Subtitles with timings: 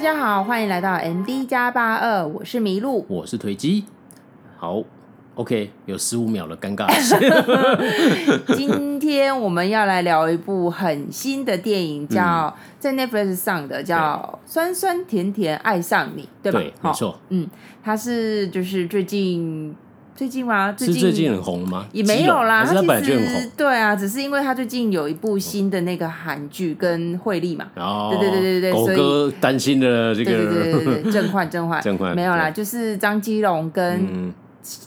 [0.00, 3.84] 大家好，欢迎来到 MD 加八二，我是麋鹿，我是推机。
[4.56, 4.82] 好
[5.34, 6.88] ，OK，有十五秒了尴尬。
[8.56, 16.58] 今天我们要来聊一部很新的电影，叫、嗯、在 Netflix 上的，叫《酸酸甜甜爱上你》，对吧？
[16.60, 17.20] 对，没错。
[17.28, 17.46] 嗯，
[17.84, 19.76] 它是就是最近。
[20.20, 20.70] 最近吗？
[20.72, 21.86] 最近是最近很红吗？
[21.92, 23.50] 也没有啦，他本来就很红。
[23.56, 27.66] 对啊，只是因为他最近有一部新的那个韩剧跟惠利嘛。
[27.76, 28.14] 哦。
[28.20, 28.72] 对对对对对。
[28.72, 30.30] 狗哥担心的这个。
[30.30, 31.10] 对对对对对。
[31.10, 31.80] 甄嬛甄嬛。
[31.80, 32.12] 甄嬛。
[32.14, 34.30] 没有啦，就是张基龙跟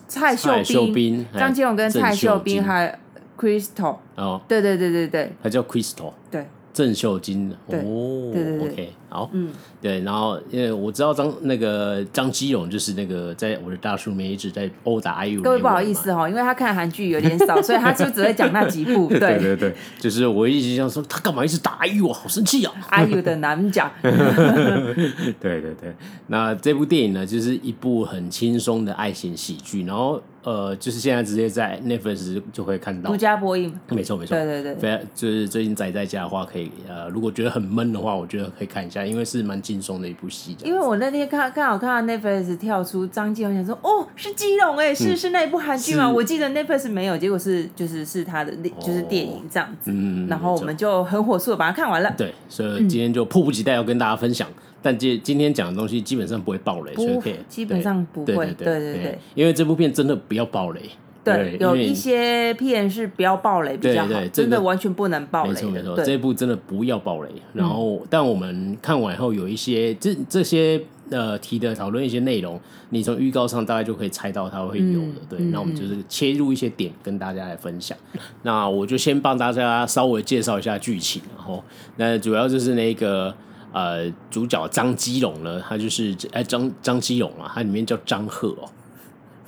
[0.08, 1.26] 蔡秀彬。
[1.36, 2.92] 张基龙跟蔡秀彬还有
[3.36, 3.98] Crystal。
[4.16, 4.40] 哦。
[4.48, 5.34] 对对对对对。
[5.42, 6.14] 他叫 Crystal。
[6.30, 6.46] 对。
[6.72, 7.50] 郑秀晶。
[7.70, 8.30] 哦。
[8.32, 8.94] 对对对。
[9.14, 15.40] 好，嗯，对，然后因为我知道张那个张基勇就是那个在我的大叔里面一直在殴打 IU。
[15.44, 19.08] 各位不好意思哈，因为他看韩剧有点少，所以他就只会讲那几部。
[19.10, 22.74] 对 对对对，就是我一直想说他干嘛一直打 IU 我，好生气啊！
[22.90, 23.88] IU 的男角。
[24.02, 25.94] 对对对，
[26.26, 33.72] 那这部电影呢，就是一部很轻松的爱情喜剧，然后呃，就是现在直接在 Netflix 就可以看到独家播映。
[33.90, 39.03] 没错没错，对对对，非常就是最近宅在家的话，可以呃，如果觉得很闷的话，我觉得可以看一下。
[39.06, 46.10] 因为是蛮轻松的一部戏，因为我那天看刚好看到 Netflix 跳出张基龙，想说哦，是基隆哎，是是那一部韩剧吗？
[46.10, 52.14] 我记得 Netflix 没有，结果是就是是他的就是电影这样子，嗯，然后我们就很火速的把它看完了。
[52.18, 54.48] 对，所以今天就迫不及待要跟大家分享，
[54.82, 58.94] 但今今天讲的东西基本上不会爆雷，所以可以基本上不会，对对。
[58.94, 60.82] 对，因为这部片真的不要爆雷。
[61.24, 65.50] 对，有一些片是不要暴雷比较好，对对对，真的完全不能暴雷。
[65.52, 67.30] 没错没错，这一部真的不要暴雷。
[67.54, 75.06] 然后，嗯、但我们看完后有一些这这些呃提的讨论一些内容，你从预告上大概就可以猜到它会有的。
[75.06, 77.98] 嗯、对，那我们就是切入一些点跟大家来分享。
[78.16, 81.64] 嗯、那我就先帮大家稍微介绍一下剧情，然后
[81.96, 83.34] 那主要就是那个
[83.72, 88.68] 呃主角张基龙呢，他就是哎张张基龙啊，他里面叫张赫哦。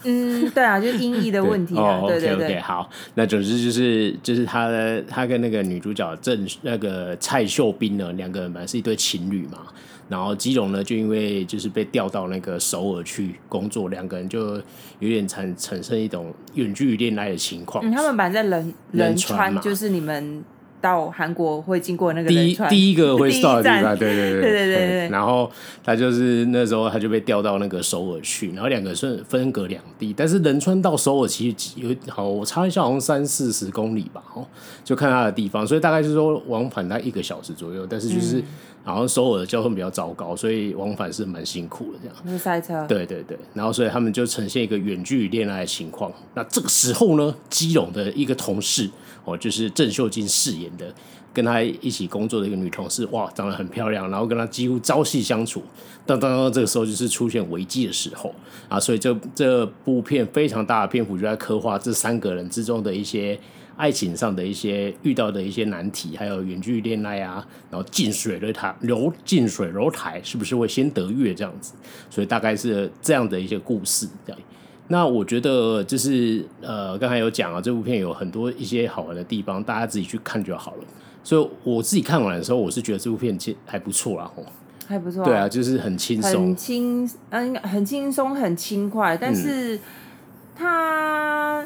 [0.06, 2.00] 嗯，对啊，就是音译的问题啊。
[2.08, 4.70] 对，哦、对对对，好，那总之就是就是他
[5.08, 9.60] 他跟那个女主角郑那个蔡秀彬呢，两个人本来是一对情侣嘛。
[10.08, 14.56] 然后基隆呢，就因为就是被调到那个首尔去工作，两个人就
[15.00, 17.84] 有点产产生一种远距离恋爱的情况。
[17.84, 20.44] 嗯，他们本来在仁仁川，嘛就是你们。
[20.86, 25.10] 到韩国会经过那个第一第一个会到的地方，对对对对 对对。
[25.10, 25.50] 然后
[25.84, 30.14] 他就是那时候他就被调到那个首尔去，然后两个是分隔两地。
[30.16, 34.46] 但是仁川到首尔其实有好，我查一下好像三四十公里吧，哦，
[34.84, 37.88] 就看他的地方，所以大概就是说往返大概一个小时左右。
[37.90, 38.44] 但是就是
[38.86, 42.16] 好像首尔的交通比较糟糕，所以往返是蛮辛苦的这样。
[42.26, 42.86] 是塞车。
[42.88, 46.10] 对对对，然后所以他们就呈现一个远距离恋爱的情况。
[46.36, 48.90] 那这个时候呢，基隆的一个同事。
[49.28, 50.86] 哦，就是郑秀晶饰演的，
[51.34, 55.64] 跟他一起工作的一个女同事，哇，长得很漂亮，然后跟他几乎朝夕相处。
[56.06, 58.32] 当当当，这个时候就是出现危机的时候
[58.70, 63.40] 啊，所以这这部片非常大的篇幅就在刻画这三个人之中的一些
[63.78, 71.74] 爱情上的一些遇到的一些难题，还有远距离恋爱啊，然后近水楼台楼近水楼台是不是会先得月这样子？
[72.10, 74.36] 所以大概是这样的一些故事，对。
[74.88, 80.84] 那我觉得就是呃，刚才有讲啊，这部片有很多一些好玩的地方，大家自己去看就好了。
[81.24, 84.46] 所以我自己看完的时候，我是觉得这部片其实还不错啦，吼，
[84.88, 85.26] 还不错。
[85.26, 89.18] 对啊，就是很轻松，很轻，嗯，很轻松，很轻快。
[89.18, 89.80] 但是
[90.56, 91.66] 它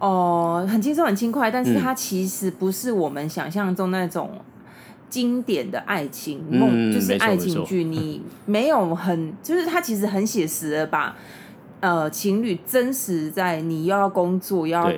[0.00, 4.32] 哦，很轻松，很轻快，但是它其实不是我们想象中那种
[5.08, 7.84] 经典的爱情梦，嗯、就是爱情剧。
[7.84, 11.14] 你没有很， 就是它其实很写实的把。
[11.82, 14.92] 呃，情侣真实在你又要工作又要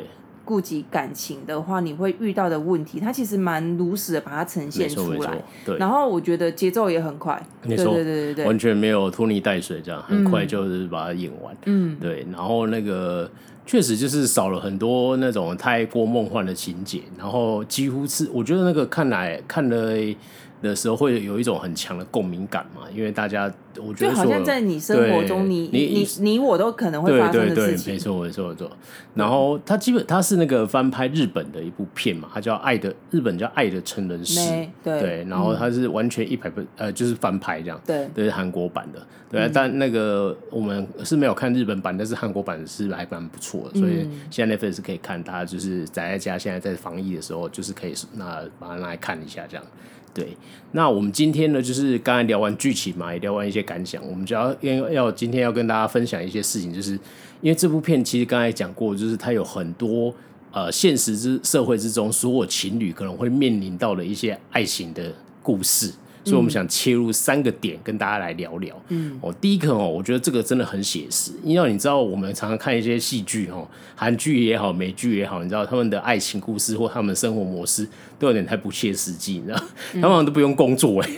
[0.45, 5.31] 顾及感情的话，你会遇到的问题，它其实蛮如实的把它呈现出来。
[5.65, 11.57] 对，然后我觉得节奏也很快，对对对对对，完全没有拖泥带水这样，很快就是把它演完。
[11.67, 13.31] 嗯，对，然后那个
[13.73, 19.97] 确实就是少了很多那种太过梦幻的情节，然后几乎是我觉得那个看来看了。
[20.63, 27.93] 的时候会有一种很强的共鸣感嘛，因为大家我觉得就好像在你生活中你，你你你你我都可能会发生的事情。
[27.95, 28.71] 没错没错没错。
[29.15, 34.39] 然后它基本它是那个翻拍日本的一部片嘛，它叫《爱的日本叫爱的成人式》，
[34.83, 35.27] 对，对。
[35.29, 39.41] 然后它是完全一百分呃，就是翻拍这样，对，这是韩国版的，对。
[39.43, 49.65] 嗯、但那个我们是没有看日本版，但是韩国版是还蛮不错的，所以现在 Netflix 是可以看，大家就是宅在家，现在在防疫的时候，就是可以那把它拿来看一下这样。
[50.15, 50.37] 对，
[50.73, 56.93] 那我们今天呢，就是刚才聊完剧情嘛，也聊完一些感想，我们就要要要今天要跟大家分享一些事情，就是
[57.41, 60.15] 因为这部片其实刚才讲过，就是它有很多
[60.51, 65.11] 呃现实之社会之中所有情侣可能会面临到的一些爱情的
[65.43, 65.91] 故事，
[66.25, 68.75] 所以我们想切入三个点跟大家来聊聊。
[68.89, 77.87] 嗯，哦，第一个哦，我觉得这个真的很写实，因为你知道我们常常看一些戏剧哦，韩剧也好，美剧也好，你知道他们的爱情故事或他们的生活模式
[78.19, 79.65] 都有点太不切实际，你知道，
[79.95, 81.11] 嗯、 他们好像都不用工作哎。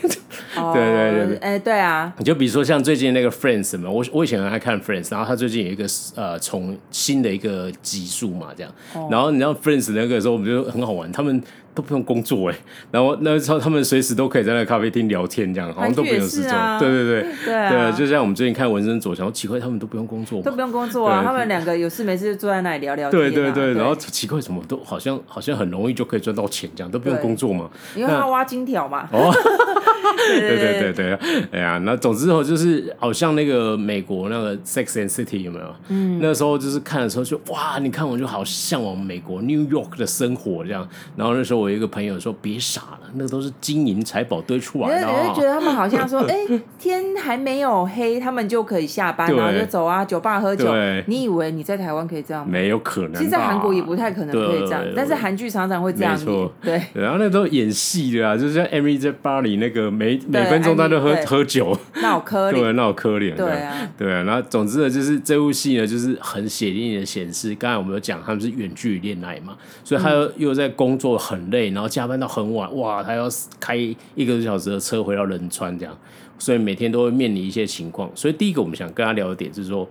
[0.57, 11.43] 哦、 对对对对，哎、欸，对啊，你就比如说像最近那个 Friends 什么，我我以前很爱看 Friends，然后他最近有一个呃从新的一个集数嘛，这样，哦、然后你知道 Friends 那个时候我们就很好玩，他们。
[11.75, 12.57] 都不用工作哎，
[12.93, 16.53] 然后那时候他们随时都可以在那个咖啡厅聊天，这样好像都不用事做。
[16.53, 23.25] 啊、对对对对、啊、对，就像我们最近看《纹身左》，想奇怪他们都不用工作，都不用工作啊，他们两个有事没事就坐在那里聊聊天、啊。
[23.25, 29.09] 对对对，对然后奇怪什么都好像好像很容易就可以赚到钱，这样都不用工作嘛，因为他挖金条嘛。
[29.13, 29.33] 哦，
[30.29, 31.19] 对对对对对，
[31.51, 35.75] 哎呀，那总之后就是好像那个美国那个《Sex and City》有没有？
[35.89, 40.89] 嗯，那时候就是看的时候就哇，你看我就好向往美国 New York 的生活这样。
[41.17, 42.35] 然后那时候我一个朋友说。
[42.45, 45.07] 别傻了，那个都是金银财宝堆出来的。
[45.07, 46.37] 你会觉得他们好像说， 哎，
[46.79, 50.73] 天还没有黑，他们就可以下班，然后就走啊，酒吧喝酒。
[51.07, 52.49] 你以为你在台湾可以这样？
[52.49, 53.15] 没有可能。
[53.15, 56.49] 其实，在韩国也不太可能可以这样，但是韩剧常常会这样演。
[56.63, 63.35] 对，然后那都演戏的啊，就是像 Emily 在巴黎那个，每每分钟他都喝喝酒，那好可怜，对，那好可怜。
[63.35, 64.23] 对啊，对啊。
[64.23, 73.15] 然后总之呢，就是这部戏呢，就是很血淋淋的显示，刚才我们有讲他们是远距离恋爱嘛，所以他又又在工作很累，然后加班到很晚，哇，他。
[73.15, 73.29] 还要
[73.61, 75.95] 开一个多小时的车回到仁川，这样，
[76.39, 78.11] 所以每天都会面临一些情况。
[78.15, 79.87] 所以第一个我们想跟他聊的点就是说，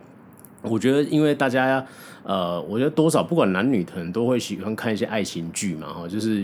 [0.63, 1.86] 我觉得因为大家
[2.24, 6.44] 呃，我觉得多少不管男女可能都会喜欢看一些爱情剧嘛，哈，就是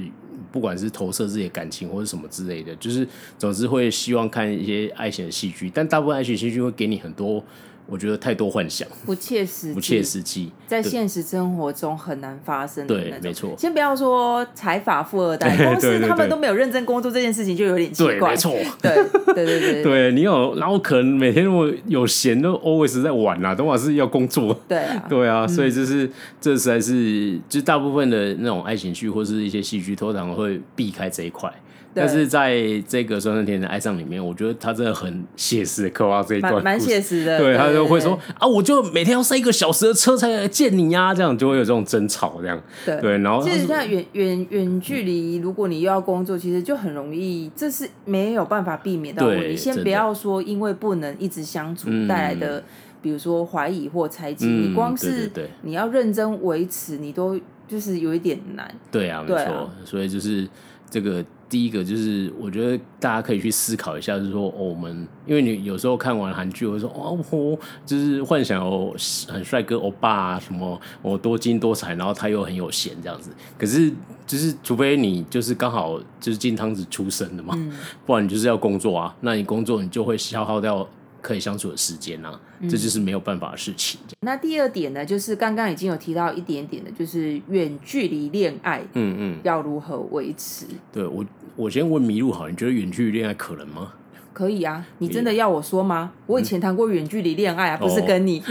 [0.52, 3.06] 不管是投射自己的感情或者什么之类的，就是
[3.38, 5.70] 总之会希望看一些爱情的戏剧。
[5.74, 7.44] 但大部分爱情戏剧会给你很多。
[7.90, 12.96] 我觉得太多幻想，不切实际，不切实际，在现实生活中很难发生的。
[12.96, 13.54] 对，没错。
[13.58, 18.32] 先不要说财阀富二代， 公司他们都没有认真工作这件事情，就有点奇怪。
[18.32, 18.52] 没错，
[18.82, 18.94] 对
[19.34, 24.58] 对对对 对，你有，然后可能每天我有闲都 always 在玩啊，都还是要工作。
[24.68, 26.10] 对啊， 对啊，所以就是
[26.40, 31.52] 这实在是，就大部分的那种爱情剧或是一些戏剧，通常会避开这一块。
[31.92, 32.56] 但是在
[32.88, 37.40] 这个《双生天的爱上》里面，我觉得他真的很写实的刻画这一段，蛮写实的。
[37.40, 42.62] 对，他就会说啊，我就每天要塞一个小时的车才来见你呀，这样就会有这种争吵，这样。
[42.86, 49.36] 对对，然后其实像远远远距离，如果你又要工作，其实就很容易，这是没有办法避免的。
[49.36, 52.64] 你先不要说因为不能一直相处带来的，
[53.02, 55.30] 比如说怀疑或猜忌，你光是
[55.64, 57.38] 你要认真维持，你都
[57.68, 58.72] 就是有一点难。
[58.92, 59.70] 对啊，没错。
[59.84, 60.48] 所以就是
[60.88, 61.26] 这个。
[61.50, 68.96] 第一个就是，我觉得大家可以去思考一下，就是说，哦，我们因为你有时候看完韩剧，会说，哦，就是幻想有
[69.28, 73.32] 很帅哥欧巴啊，什么我多金多彩，然后他又很有钱这样子。
[73.58, 73.92] 可是，
[74.28, 77.72] 就是除非你就是刚好就是金汤子出生的嘛，嗯、
[78.06, 79.16] 不然你就是要工作啊。
[79.22, 80.88] 那你工作，你就会消耗掉
[81.22, 84.00] 可以相处的时间啊，这就是没有办法的事情。
[84.10, 90.66] 嗯、那第二点呢，就是刚刚已经有提到一点点的，就是远距离恋爱，嗯嗯，要如何维持？
[90.92, 91.26] 对我。
[91.56, 93.92] 我先问麋鹿好，你觉得远距离恋爱可能吗？
[94.32, 96.14] 可以啊，你真的要我说吗？
[96.26, 98.40] 我以前谈过远距离恋爱啊，不是跟你，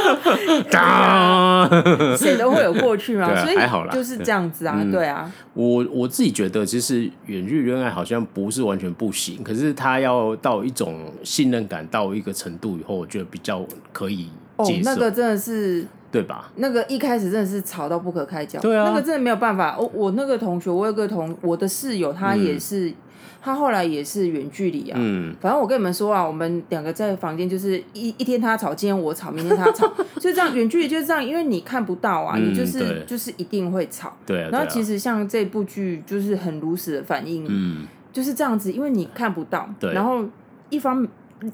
[2.16, 5.30] 谁都会有过去嘛，所以还好啦，就是这样子啊，对啊。
[5.54, 14.28] 我我自己觉得，其实远距离恋爱好像不是完全不行，可是他要到一种信任感到一个程度以后，我觉得比较可以
[14.64, 14.84] 接受。
[14.84, 15.86] 那个真的是。
[16.12, 16.50] 对吧？
[16.56, 19.76] 那个一开始真的是吵到不可开交，对啊，那个真的没有办法。
[19.78, 22.94] 我我那个同学，我有个同我的室友，他也是，嗯、
[23.42, 24.98] 他后来也是远距离啊。
[25.00, 29.86] 嗯，反正我跟你们说啊，我们两个在房间就是一一天他吵，今天我吵，明天他吵，
[30.20, 34.12] 就这样远距离就是这样，因为你看不到啊，嗯、你就是就是一定会吵。
[34.26, 34.48] 对啊。
[34.52, 40.24] 然后其实像这部剧就是很如实的反应，嗯，就是这样子，因为你看不到，对，然后
[40.68, 41.06] 一方。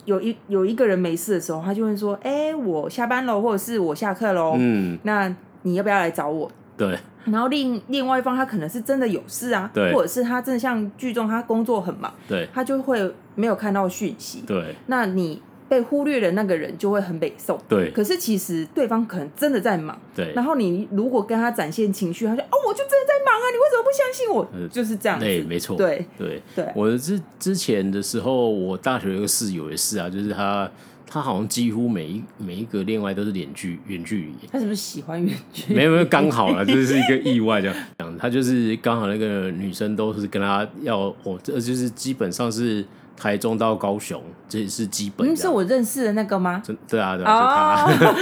[0.04, 4.56] 有一有一个人没事的时候，他就会说：“哎、欸，我下班了，或者是我下课喽。
[4.58, 6.98] 嗯，那你要不要来找我？”对。
[7.30, 14.42] 然后另另外一方他可能是真的有事啊，对，或者是他真的像剧中他工作很忙，对，他就会没有看到讯息。
[14.46, 14.74] 对。
[14.86, 15.42] 那你。
[15.68, 17.90] 被忽略的那个人就会很北宋，对。
[17.90, 20.32] 可是其实对方可能真的在忙，对。
[20.32, 24.48] 然后你如果跟他展现情绪，他就哦，我就真的在忙啊，你为什么不相信我？
[24.54, 26.64] 呃、就是这样子，对，没错，对，对，对。
[26.72, 30.70] 我之之前的时候，我大学有个室友也是啊，就是他，
[31.16, 34.32] 他好像几乎每一每一个恋爱都是远距远距离。
[34.52, 35.72] 他是不是喜欢远距？
[35.74, 37.76] 没有没有，刚好了，这是一个意外这样。
[38.18, 42.84] 他就是刚好那个女生都是跟他要，我这就是基本上是。
[43.16, 45.26] 台中到高雄，这也是基本。
[45.26, 46.62] 嗯，是我认识的那个吗？
[46.86, 48.16] 对啊，对啊，就他。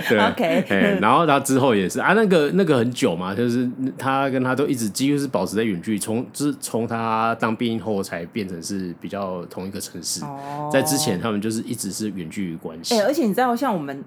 [0.08, 0.98] 对，OK。
[1.00, 3.68] 然后他之后也是啊，那个那个很久嘛，就是
[3.98, 10.24] 他跟他都一直几乎是保持在远距离，从自从他当兵后才变成是比较同一个城市。
[10.24, 10.68] 哦。
[10.72, 12.98] 在之前他们就是一直是远距离关系。
[12.98, 14.02] 哎，而且你知道，像我们。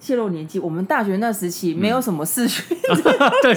[0.00, 2.76] 泄露年纪，我们大学那时期没有什么视讯，
[3.42, 3.54] 对，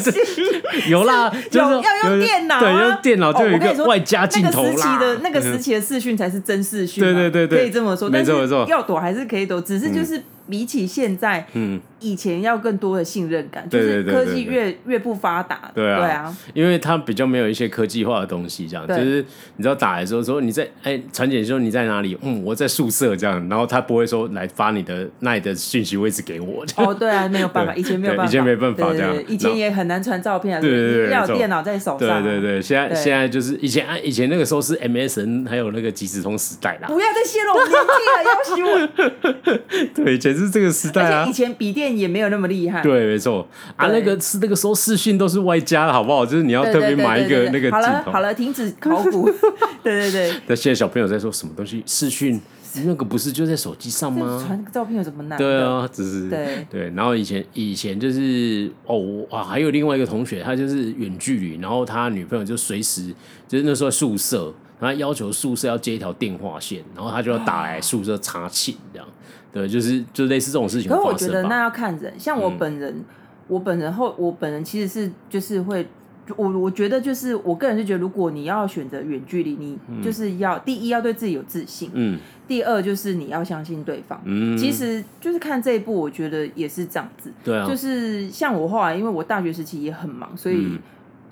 [0.89, 4.69] 有啦，有要用电脑，对，用电脑就有一个外加镜头啦。
[4.69, 8.09] 那个时期的那个时期的视讯才是真视讯，对对对对，可以这么说。
[8.09, 10.21] 没错没错，要躲还是可以躲，只是就是。
[10.53, 37.73] 比起现在，嗯，以前要更多的信任感，就是科技越越不发达，对啊，因为它比较没有一些科技化的东西，这样，就是你知道打的时候说你在哎传简讯说你在哪里，嗯，我在宿舍这样，然后他不会说来发你的那里的讯息位置给我，哦，对啊， 没有办法，以前没有办法，以前没办法这样，以前也很难传照片，对对对，要有电脑在手上，对对对，现在现在就是以前以前那个时候是 MSN 还有那个即时通时代啦，不要再泄露年纪
[38.13, 39.63] 了，要死我，
[40.03, 41.25] 对，以前是这个时代啊。
[41.27, 46.25] 以前笔电也没有那么厉害，对，没错啊，那个是那个时候视讯都是外加的，好不好？
[46.25, 47.77] 就是你要特别买一个那个镜头。
[47.77, 49.29] 好了好了，停止考古。
[49.83, 50.33] 对对对。
[50.47, 51.83] 那现在小朋友在说什么东西？
[51.85, 52.39] 视讯
[52.85, 54.43] 那个不是就在手机上吗？
[54.47, 55.37] 传个照片有什么难？
[55.37, 56.89] 对啊，只是对对。
[56.95, 58.97] 然后以前以前就是哦
[59.29, 63.13] 哇，还有另外一个同学，他就是远距离，然后他女朋友就随时
[63.47, 64.51] 就是那时候宿舍，
[64.83, 69.07] 然后要求宿舍要接一条电话线，然后他就要打来宿舍查寝这样。
[69.53, 70.91] 对，就是就类似这种事情。
[70.91, 73.05] 可是我觉得那要看人，像我本人，嗯、
[73.47, 75.87] 我本人后，我本人其实是就是会，
[76.35, 90.79] 我我觉得就是我个人是觉得，如果你要选择远距离，你就是要、嗯、第一要对自己有自信，嗯，第二就是你要相信对方，嗯，其实就是看这一步，我觉得也是这样子，对啊，就是像我后来，因为我大学时期也很忙，所以、嗯、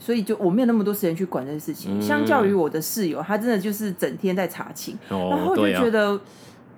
[0.01, 1.97] 所以就我没有那么多时间去管这些事情。
[1.97, 6.19] 嗯、相较于我的室友，他真的就是整天在查寝，哦、然后我就觉得。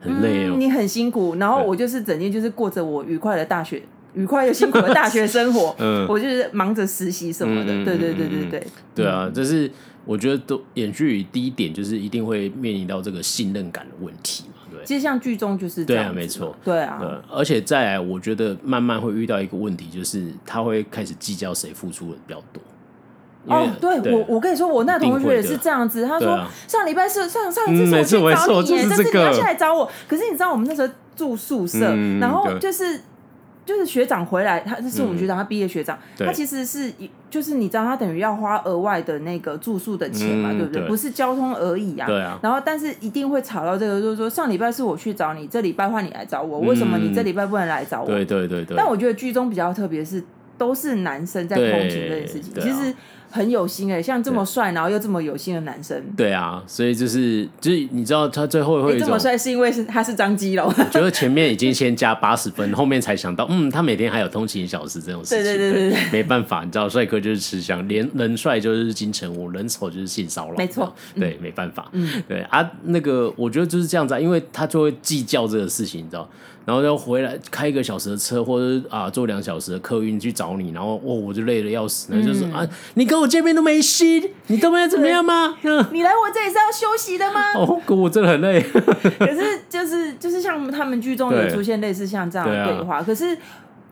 [0.05, 3.81] 很累哦，你很辛苦，然后我就是整天就是过着我愉快的大学、
[4.13, 5.73] 愉快又辛苦的大学生活。
[5.79, 7.85] 嗯，我就是忙着实习什么的。
[7.85, 8.67] 对对对对对。
[8.93, 9.71] 对啊，这是
[10.03, 14.55] 我觉得都远距离第一点就是一定会面临到这个信任感的问题嘛。
[14.69, 16.03] 对，其实像剧中就是这样。
[16.03, 16.53] 对啊，没错。
[16.65, 17.23] 对啊。
[17.31, 22.61] 而且再来，我觉得慢慢会遇到一个问题，就是他会开始计较谁付出的比较多。
[23.45, 26.05] 哦，对我，我跟你说，我那同学也是这样子。
[26.05, 29.89] 他说上礼拜是上上一次是我去找你，但是你要下来找我。
[30.07, 33.01] 可是你知道我们那时候住宿舍，然后就是
[33.65, 36.89] 就是学长回来，他是我们学长，他毕业学长，他其实是
[37.29, 40.87] 就是你知道他等于要花额外的那个住宿的钱嘛，对不对？
[40.87, 42.07] 不是交通而已啊。
[42.07, 42.39] 对啊。
[42.41, 48.07] 然后但是一定会吵到这个，就是说上礼拜是我去找你，这礼拜换你来找我，为什么你这礼拜不能来找我？
[48.07, 48.77] 对对对对。
[48.77, 50.23] 但我觉得剧中比较特别是，
[50.57, 52.93] 都是男生在通勤这件事情，其实。
[53.33, 55.99] 很有心哎、欸，像这么帅，然后又这么有心的男生。
[56.15, 60.67] 对啊，所以就是就是你知道他最后会、欸、这么帅，是因为是他是张基龙。
[60.67, 65.43] 我觉得前面已经先加八十分，后面才想到，嗯，他每天还有通勤小时这种事情。
[65.43, 70.55] 对对对对，对没办法，你知道，帅哥就是吃香，连人帅就是金城武，人丑就是性骚扰。
[70.55, 71.89] 没错，对，没办法。
[71.93, 76.29] 嗯，对啊，那个我觉得就是这样子，啊，因为他就会计较这个事情，你知道。
[76.65, 85.57] 然后要回来开一个小时的车，或者啊坐两小时的客运去找你，然后哦我就累得要死，然后就是、嗯、啊你跟我见面都没心，你都没有怎么样吗？
[85.91, 87.41] 你来我这里是要休息的吗？
[87.59, 88.61] 哦，可我真的很累。
[89.19, 93.37] 可是就是就是像他们剧中有出现类似像这样的对话，对啊、可是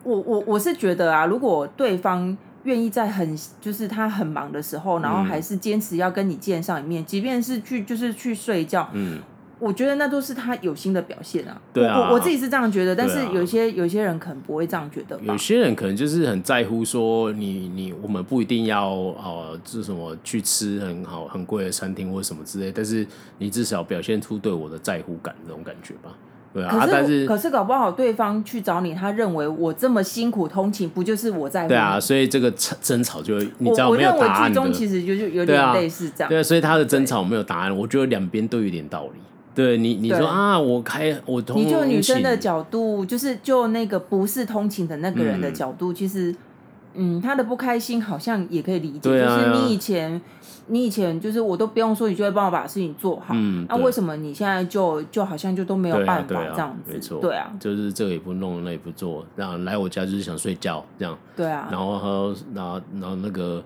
[0.03, 9.19] 我我我是觉得啊，如果对方愿意在很就是他很忙的时候，然后还是坚持要跟你见上一面，即便是去就是去睡觉，嗯。
[9.61, 11.55] 我觉得那都是他有心的表现啊。
[11.71, 15.19] 对啊，我我自己是这样觉得，但是有些有些人可能不会这样觉得。
[15.21, 23.05] 有些人可能就是很在乎说你你我们不一定要哦，这什么去吃很好很贵的餐厅或什么之类，但是
[23.37, 26.11] 你至少表现出对我的在乎感这种感觉吧。
[26.53, 31.69] 对啊，但是可是搞不好对方去找你，他认为我这么辛苦通勤，不就是我在乎？
[31.69, 34.59] 对啊，所以这个争吵就你知道没有答案的。
[34.59, 36.29] 我认为剧中其实就就有点类似这样。
[36.29, 39.21] 对啊，所以他的争吵没有答案，我觉得两边都有点道理。
[39.53, 46.35] 对你，你说啊，我开我通勤，你就女生的角度，就是就那个不是通勤的那个人的角度，嗯、其实，
[46.93, 49.21] 嗯，他的不开心好像也可以理解。
[49.21, 50.21] 啊、就是你以前，
[50.67, 53.33] 你以前就是我都不用说，你就会帮我把事情做好。
[53.37, 56.93] 嗯，那、啊、为什么你现在就就好像就都没有办法这样子？
[56.93, 61.17] 没错，对啊，就是这个也不弄，那也不做，然后来我家就是想睡觉这样。
[61.35, 63.63] 对啊，然后然后然后那个。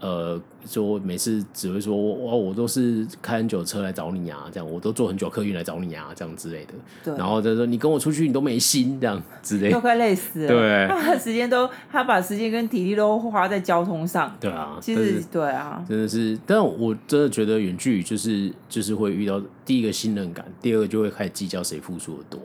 [0.00, 6.72] 呃，就每次只会说，哇，我都是开很久车来找你啊，这样，我都坐很久客运来找你啊，这样之类的。
[7.04, 7.14] 对。
[7.18, 9.74] 然后他说，你跟我出去，你都没心，这样之类的。
[9.74, 10.48] 都快累死了。
[10.48, 10.88] 对。
[10.88, 14.34] 他时间都，他把时间跟体力都花在交通上。
[14.40, 14.78] 对啊。
[14.80, 15.84] 其实，对啊。
[15.86, 22.40] 真的是，但我真的觉得远距离就是就是会遇到第一个信任感，第二个就会开始计较谁付出的多。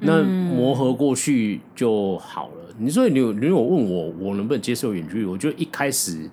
[0.00, 2.66] 那磨合过去就好了。
[2.78, 5.24] 嗯、你说你有，你有问我，我能不能接受远距离？
[5.24, 6.28] 我觉得一开始。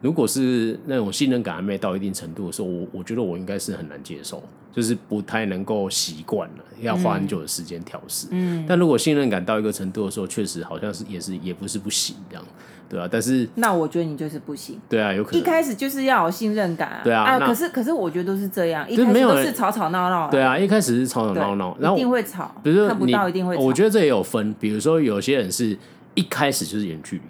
[0.00, 8.28] 如果是那种信任感还没到一定程度的时候，我我觉得我应该是很难接受，就是不太能够习惯了，要花很久的时间调试。
[8.30, 12.44] 嗯，但如果信任感到一个程度的时候，确实好像是也是也不是不行这样，
[12.88, 13.08] 对啊。
[13.10, 14.78] 但是那我觉得你就是不行。
[14.88, 17.00] 对啊，有可能一开始就是要有信任感啊。
[17.02, 20.30] 对啊，啊可是可是我觉得都是这样，一开始都是吵吵闹闹。
[20.30, 23.62] 对啊，一开始是吵吵闹闹，然后一定会吵，比如说看不到一定会吵。
[23.62, 25.76] 我觉得这也有分，比如说有些人是
[26.14, 27.22] 一开始就是远距离。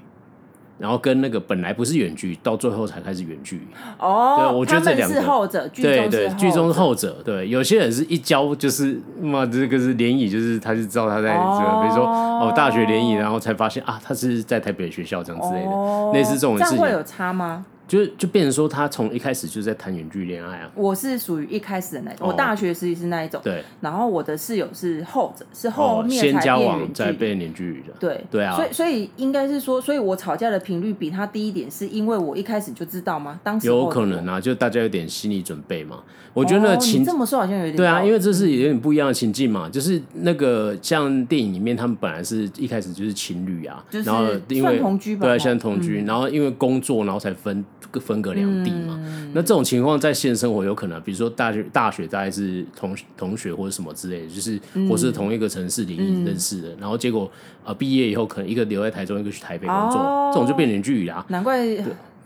[0.78, 3.66] 然后跟那个本来不是远距，到最后才开始远距。
[3.98, 7.16] 哦，对，我觉得这两个是后者，对对，剧中是后者。
[7.24, 16.78] 对，有些人是一交就是嘛，这个是联谊，就是他就知道他在这个，比如说哦大学联谊，然后才发现啊，他是在台北的学校这样之类的，类似这种事情。
[16.78, 17.66] 会有差吗？
[17.88, 20.70] 就就变成说，他从一开始就在谈远距恋爱啊。
[20.74, 23.40] 我是属于一开始的那种，我大学时期是那一种。
[23.42, 23.64] 对。
[23.80, 27.94] 然后我的室友是后者，是后面先交往再变远距离的。
[27.98, 28.54] 对对啊。
[28.54, 33.40] 所以所以应该是说，所以我吵架的频率比他低一点，是因为我一开始就知道吗？
[33.42, 36.02] 当时有可能啊，就大家有点心理准备嘛。
[36.34, 39.68] 我觉得情这么说好像有点对啊，因为这是有点不一样的情境嘛。
[39.68, 47.64] 就是那个像电影里面，他们本来是一开始就是情侣啊，然后因为同居吧，对，像同居，然后因为工作，然后才分
[48.00, 48.48] 分隔两。
[48.58, 48.98] 地嘛，
[49.34, 54.58] 那这种情况在现实生活有可能，比如说大学大学大概是同同学或者什么之类的，就是
[54.88, 57.30] 或是同一个城市里认识的，然后结果
[57.64, 61.24] 呃毕业以后可能一个留在台中，一个去台北工作，这种就变成距离啊。
[61.28, 61.64] 难怪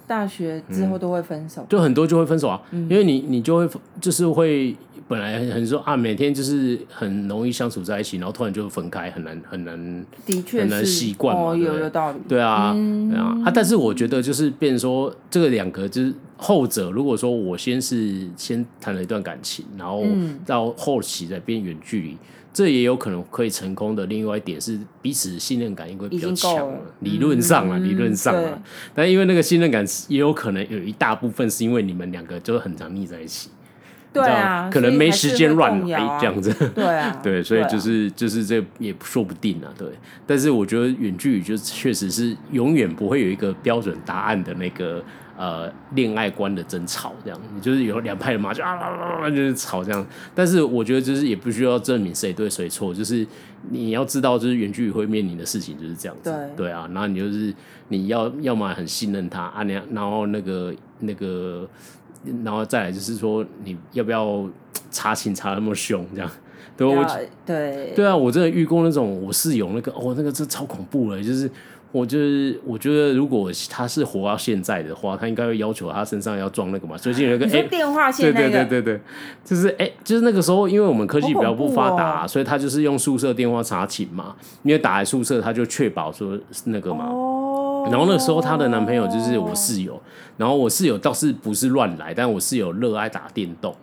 [0.07, 3.69] 大学之后都会分手，就很多就会分手啊，因为你你就会
[4.01, 4.77] 就是会。
[5.09, 20.03] 本来很说啊，每天就是很容易相处在一起，然后突然就分开，很难很难，的确很难习惯嘛，哦，有有道理，对啊，对啊，啊，但是我觉得就是变成说这个两个就是后者，如果说我先是先谈了一段感情，然后
[20.47, 22.17] 到后期再变远距离，
[22.53, 24.05] 这也有可能可以成功的。
[24.07, 28.63] 另外一点是彼此信任感应该比较强，理论上啊，理论上啊，
[28.95, 33.51] 但因为那个信任感也有可能有一大部分是因为你们两个就很常腻在一起。
[34.13, 36.53] 对啊，可能没时间乱来这样子。
[36.75, 39.73] 对啊， 对，所以就是就是这也说不定啊。
[39.79, 39.89] 对，
[40.27, 45.03] 但是我觉得远距离就确实是永远不会有一个标准答案的那个
[45.37, 50.07] 呃恋爱观的争吵，这样你就是有两派的嘛，就啊啊啊就是吵这样。
[50.35, 53.27] 但是我觉得就是也不需要证明谁对谁错，就是
[53.71, 56.31] 你要知道，就是远距离会面临的事情就是这样子。
[56.57, 57.55] 对，对啊，然后你就是
[57.89, 61.69] 你要要么很信任他啊，你然后那个那个。
[62.45, 64.49] 然后再来就是说，你要不要
[64.93, 66.31] 查寝查那么凶这样？
[66.77, 71.51] 对，对对啊，我真的遇过那种我室友那个哦，那个这超恐怖的，就是
[71.93, 76.97] 我就是我觉得如果他是活到现在的话，他应该会要求他身上要装那个嘛。
[76.97, 79.01] 最近有一个哎电话线那个，对对对对，
[79.45, 87.05] 就是哎就是那个时候，因为我们科技比较不发达，所以他就是用宿舍电话查寝嘛，因为打来宿舍他就确保说那个嘛。
[87.91, 90.01] 然后那时候她的男朋友就是我室友，
[90.37, 93.75] 然后我室友倒是不是乱来，但我室友热爱打电动。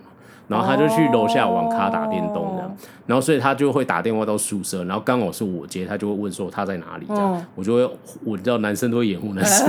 [0.48, 2.78] 然后他就去楼下网咖打电动这样，
[3.10, 7.92] 然后所以他就会打电话到宿舍，然后刚好是我接，他就会问说他在哪里这样，我就会
[8.24, 9.68] 我知道男生都会掩护男生，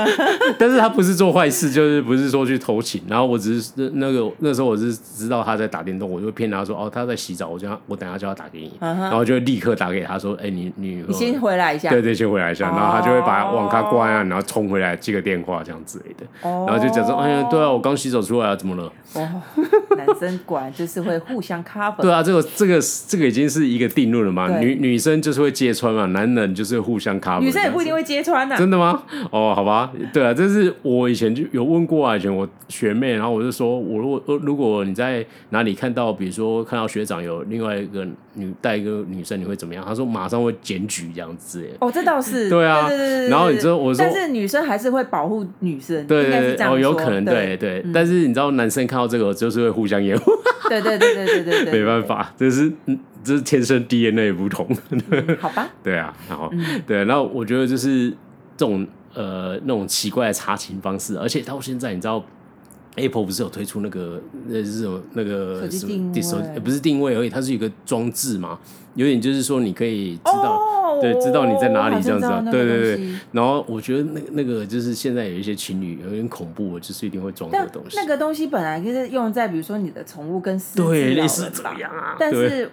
[0.58, 18.90] 但是他不是做坏事，就是不是说去偷情，然后我只是那个那时候我是知道他在打电动，我就骗他说哦他在洗澡，我叫他我等下叫他打给你，然后就会立刻打给他说哎你你你先回来一下，对对先回来一下，然后他就会把网咖关啊，然后冲回来接个电话这样之类的，然后就假装哎呀对啊我刚洗澡出来啊怎么了？
[19.12, 19.42] 哦。
[19.98, 22.00] 男生管就是会互相 cover。
[22.00, 22.77] 对啊，这个这个
[23.08, 24.58] 这个已经是一个定论了嘛。
[24.58, 27.40] 女女生就是会揭穿嘛，男人就是互相 cover。
[27.40, 28.56] 女生也不一定会揭穿的。
[28.56, 29.02] 真的吗？
[29.30, 29.92] 哦，好吧。
[30.12, 39.84] 对啊，这是我以前就有问过啊，以前我学妹，然后我就说，我如果如果你在哪里看到，比如说看到学长有另外一个女带一个女生，你会怎么样？
[39.86, 41.68] 她说马上会检举这样子。
[41.80, 42.48] 哦，这倒是。
[42.48, 42.88] 对啊。
[43.28, 46.06] 然后你知道我说，但是女生还是会保护女生。
[46.06, 46.66] 对对对。
[46.66, 47.84] 哦，有可能对对。
[47.92, 50.32] 但是你知道男生看到这个就是会互相掩护。
[50.68, 52.67] 对对对对对对对，没办法，这是
[53.24, 54.68] 这是天生 DNA 不同。
[55.40, 55.68] 好吧。
[55.82, 56.50] 对啊，然后
[56.86, 58.10] 对，然后我觉得就是
[58.56, 62.24] 这种呃那种奇怪的查寝方式，而且到现在你知道
[62.96, 68.58] ，Apple 不是有推出那个那这种那个手机定位，不是定位而已，它是有一个装置嘛，
[68.94, 70.60] 有点就是说你可以知道。
[70.98, 73.14] 哦，对，知道你在哪里这样子啊，对对对对。
[73.32, 77.96] 然后我觉得那那个就是现在有一些情侣有点恐怖，就是一定会装这个东西。
[77.96, 82.70] 那个东西本来就是用在比如说你的宠物跟私对类似这样啊，但是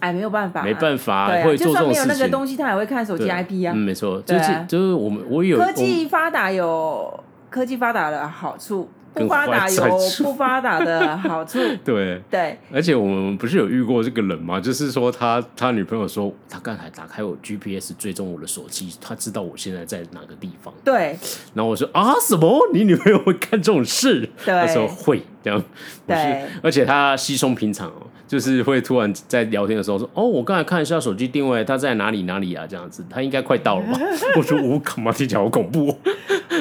[0.00, 2.02] 哎没有办法，没办法对，会做这种事情。
[2.02, 3.72] 就算没有那个东西，他也会看手机 IP 啊。
[3.74, 8.88] 嗯，没错，就是就是我们我有科技发达有科技发达的好处。
[9.18, 14.60] 不发达有不发达的好处， 对对，而且我们不是有遇过这个人吗？
[14.60, 20.72] 就是说他他女朋友说他刚才打开我 GPS 追踪我的手机，他知道我现在在哪个地方。
[20.84, 21.18] 对，
[21.54, 22.68] 然后我说啊什么？
[22.72, 24.28] 你女朋友会干这种事？
[24.44, 25.62] 对，他说会这样。
[26.06, 32.64] 对，而且他稀松平常哦，就是会突然在聊天的时候说哦，我刚才看一下手机定位，他在哪里哪里啊？
[32.64, 33.98] 这样子，他应该快到了吧？
[34.36, 35.96] 我说我干嘛听起来好恐怖？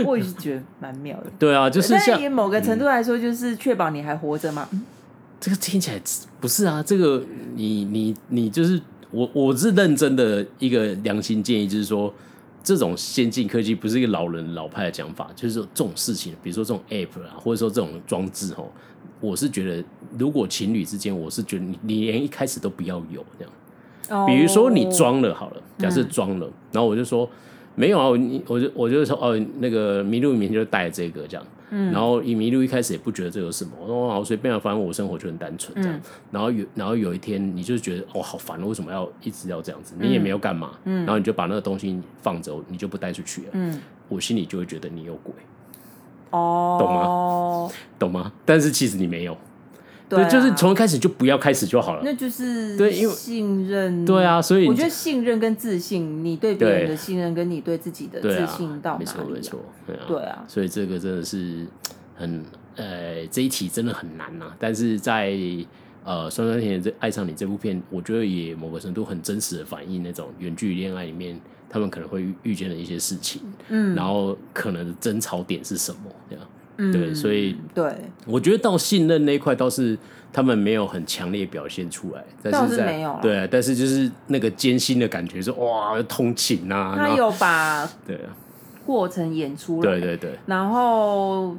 [0.06, 1.26] 我也是觉得蛮妙的。
[1.38, 4.68] 对啊，就是像以某个程度来说，就是确保你还活着嘛。
[4.72, 4.82] 嗯。
[5.40, 6.02] 这个听起来
[6.42, 7.24] 不是啊，这个
[7.56, 12.12] 你你你就是我我是认真的一个良心建议，就是说
[12.68, 18.68] 这种先进科技不是一个老人老派的讲法，就是说这种事情，比如说这种 app 啊，或者说这种装置哦，
[19.22, 19.82] 我是觉得
[20.20, 24.28] 如果情侣之间，我是觉得你你连一开始都不要有这样。
[24.28, 27.30] 比如说你装了好了，假设装了，然后我就说。
[27.80, 39.94] 没有啊，我我就我就说哦，那个麋鹿明天就带这个这样，嗯，然后以麋鹿一开始也不觉得这有什么，我说好随便啊，反正我生活就很单纯这样，嗯、然后有然后有一天你就觉得哦好烦，为什么要一直要这样子？
[40.00, 45.32] 你也没有干嘛，嗯，然后你就把那个东西放着，你就不带出去了，嗯，我心里就会觉得你有鬼，
[46.32, 47.72] 哦，懂吗？
[48.00, 48.32] 懂吗？
[48.44, 49.38] 但是其实你没有。
[50.10, 52.02] 对，就是从一开始就不要开始就好了。
[52.06, 54.06] 那就是对，因为信任。
[54.06, 59.06] 对啊，所以我觉得信任跟自信，你对别人的信任跟你对自己的自信到哪里？
[59.06, 60.46] 没错，没错，对啊，对啊。
[60.48, 61.66] 所以这个真的是
[62.16, 62.42] 很
[62.76, 64.54] 呃，这一题真的很难呐。
[64.58, 65.38] 但是在
[66.06, 71.38] 呃，酸酸甜甜这爱上你这部片，我觉得也某个程度很真实的反映那种远距离恋爱里面
[71.70, 73.42] 他们可能会遇见的一些事情。
[73.68, 76.10] 嗯，然后可能的争吵点是什么？
[76.30, 76.46] 这样。
[76.78, 77.94] 嗯、对，所以对，
[78.26, 79.98] 我觉得到信任那一块倒是
[80.32, 88.20] 他们没有很强烈表现出来，但是在没有对，但是就是那个艰辛的感觉是，说哇，通勤啊，他有把对。
[88.86, 91.54] 过程演出来，对对对，然后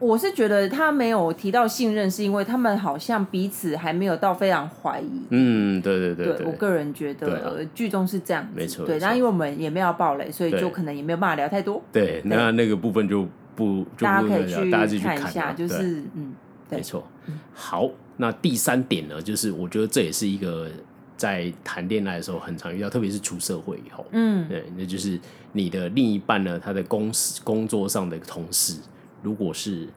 [0.00, 13.28] 我是觉得他没有提到信任，是因为他们好像彼此还没有到非常怀疑，嗯，对对对，对，对，我个人觉得剧中是这样，没错，对，然后因为我们也没有爆雷，所以就可能也没有办法聊太多，对，那那个部分就。
[13.56, 16.32] 不，大家可以去大家自己去看一下，就是嗯，
[16.70, 17.04] 没错。
[17.52, 20.70] 好，那第三点呢，就是我觉得这也是一个
[21.16, 25.18] 在谈恋爱的时候很常遇到，特别是出社会以后，嗯，对，那就是
[25.52, 28.76] 你的另一半呢，他的公司工作上的同事，
[29.22, 29.88] 如果是。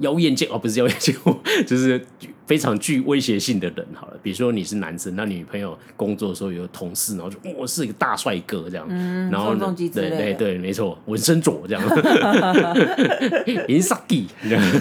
[0.00, 1.14] 妖艳贱哦，不是妖艳贱，
[1.64, 2.04] 就是
[2.46, 3.86] 非常具威胁性的人。
[3.94, 11.82] 好了，比如说你是男生，那女朋友工作的时候有同事，然后就我、哦、是一个大帅哥这样，嗯、然后对对对，没错，纹身左这样，
[13.68, 14.80] 银萨蒂，那是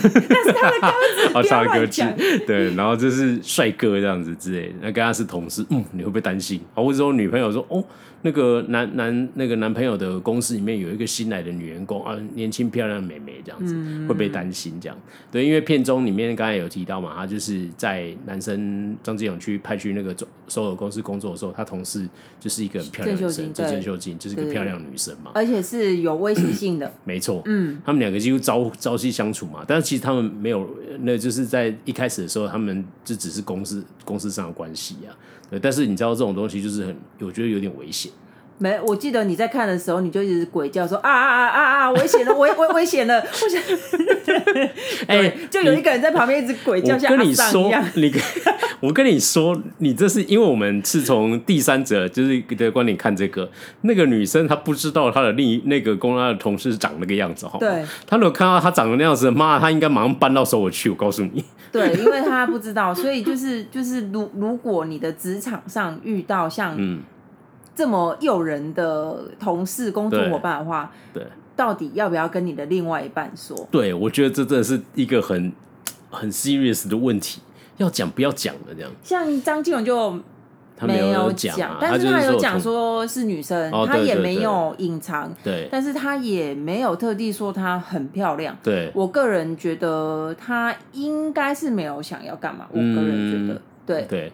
[0.54, 0.88] 他的歌
[1.32, 2.04] 词，哦，他的歌词，
[2.46, 6.60] 对，然后这是帅哥这样子之类的，那跟他是同事，嗯，你会不会担心？
[6.76, 7.84] 或者说女朋友说哦。
[8.26, 14.98] 那个男男那个男朋友的公司里面有一个新来的女员工啊，年轻漂亮的美眉这样子，嗯、会不会担心这样？
[15.30, 20.16] 对，因为片中里面刚才有提到嘛，他就是在男生张志勇去派去那个
[20.48, 22.08] 所有公司工作的时候，他同事
[22.40, 30.70] 就是一个很漂亮的女生，郑秀晶就是一个漂亮女生嘛，而且是有威胁性的， 没错，嗯，他们两个几乎朝朝夕相处嘛，但是其实他们没有，
[31.02, 35.16] 那就是在一开始的时候，他们就只是公司公司上的关系啊。
[35.62, 38.12] 但是你知道这种东西就是很，我觉得有点危险。
[38.60, 43.20] 没，我记得你在看的时候，你就一直鬼叫说啊啊啊啊啊，危险了，危危危险了！
[43.22, 43.62] 我想，
[45.08, 47.84] 哎、欸，就有一个人在旁边一直鬼叫，像阿桑一样。
[47.96, 48.22] 你跟，
[48.80, 53.50] 我跟你说，你这是因为我们是从第三者就是的观点看这个，
[53.82, 57.58] 那个女生她不知道她的另一那个公安的同事长那个样子哈。
[57.60, 60.90] 对，她如果看到她长得那样子，妈，她应该马上搬到首尔去。
[60.90, 61.44] 我告诉你。
[61.72, 67.02] 对，因为她不知道，所以就是就是，如如果你的职场上遇到像嗯。
[67.76, 73.68] 这么诱人的同事、工作伙伴的话，对，对，到底要不要跟你的另外一半说？
[73.72, 75.52] 对，我觉得这真的是一个很
[76.12, 77.42] 很 serious 的问题，
[77.78, 78.92] 要讲不要讲的这样。
[79.04, 80.20] 像张基勇就
[80.78, 88.56] 他没有讲，但是他有讲说是女生，他也没有隐藏，对，但是他也没有特地说她很漂亮。
[88.62, 92.68] 对，我个人觉得他应该是没有想要干嘛。
[92.70, 94.32] 我个人觉得，对对。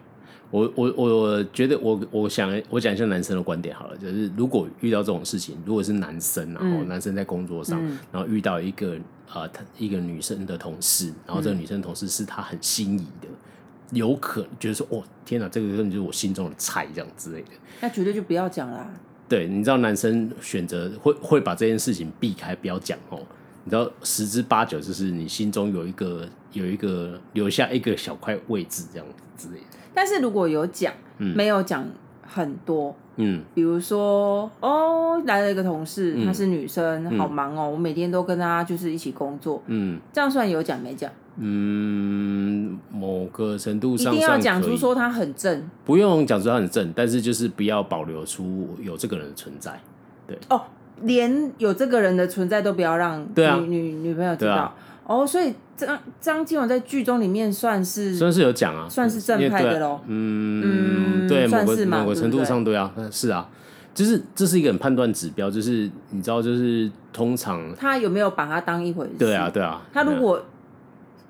[0.51, 8.97] 我我我觉得我我想我讲一下男生的观点好了，就是如果遇到这种事情，如果是男生，然后男生在工作上，嗯、然后遇到一个
[9.31, 13.27] 呃他一个女生的同事，然后这个女生同事是他很心仪的，
[13.91, 17.49] 嗯、有可能觉得说哦天哪，这个根本就是我心中的菜这样之类的，
[17.81, 18.91] 那绝对就不要讲啦。
[19.27, 23.19] 对，你知道男生选择会会把这件事情避开，不要讲哦。
[23.65, 29.05] 你知道十之八九就是你心中有一个有一个留下一个小块位置这样
[29.37, 29.77] 子之类的。
[29.93, 31.85] 但是如果有讲，嗯、没有讲
[32.21, 41.11] 很多，嗯，比如说哦，来了一个同事，她是女生，嗯、好忙哦，我每天都跟她就是一起工作，嗯，这样算有讲没讲？
[41.37, 49.79] 嗯，某个程度上一定要讲出说她很正，不用讲出她很正，但是就是不要保留出有这个人的存在，
[50.27, 50.37] 对。
[50.49, 50.61] 哦。
[51.03, 54.75] 连有这个人的存在都不要让女、啊、女女朋友知道、啊、
[55.09, 59.99] 哦，所以张张金文在剧中里面算是算是有讲啊，算是正派的喽。
[60.05, 63.49] 嗯，对，某个某个程度上对啊，是啊，
[63.95, 69.13] 就是这是一个很判断指标，就是你知道，就是通常他有没有把他当一回事？
[69.17, 70.45] 对啊，对啊，他如果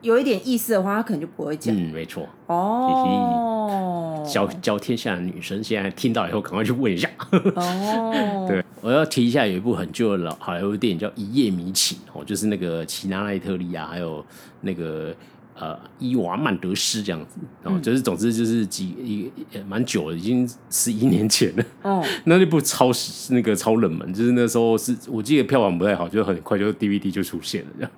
[0.02, 1.76] 有一点意思的话，他可能就不会讲。
[1.76, 2.28] 嗯，没错。
[2.48, 7.10] 哦，教教天下的女生现在听到以后，赶快去问一下。
[7.56, 8.64] 哦， 对。
[8.82, 14.26] 我要提一下，有一部很旧的老好莱坞电影叫《一夜迷情》哦，就是那个奇娜奈特利亚还有
[14.62, 15.14] 那个
[15.60, 19.32] 呃伊娃曼德斯这样子，然后就是总之就是几一
[19.67, 21.65] 蛮久了，已经十一年前了。
[21.84, 22.89] 哦， 那那部超
[23.30, 27.91] 那个超冷门，就是那时候是我记得票房不太好，就很快就 DVD 就出现了这样。